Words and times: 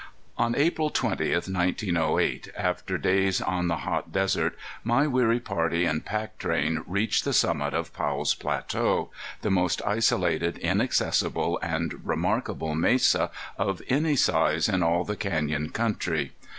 On 0.35 0.55
April 0.55 0.89
20th, 0.89 1.47
1908, 1.47 2.49
after 2.57 2.97
days 2.97 3.39
on 3.39 3.67
the 3.67 3.77
hot 3.85 4.11
desert, 4.11 4.57
my 4.83 5.05
weary 5.05 5.39
party 5.39 5.85
and 5.85 6.03
pack 6.03 6.39
train 6.39 6.83
reached 6.87 7.23
the 7.23 7.33
summit 7.33 7.75
of 7.75 7.93
Powell's 7.93 8.33
Plateau, 8.33 9.11
the 9.43 9.51
most 9.51 9.79
isolated, 9.85 10.57
inaccessible 10.57 11.59
and 11.61 12.03
remarkable 12.03 12.73
mesa 12.73 13.29
of 13.59 13.79
any 13.89 14.15
size 14.15 14.67
in 14.67 14.81
all 14.81 15.03
the 15.03 15.15
canyon 15.15 15.69
country. 15.69 16.31